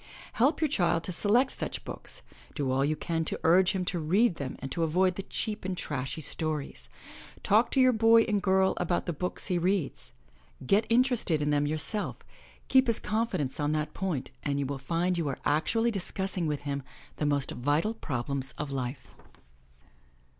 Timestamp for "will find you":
14.65-15.27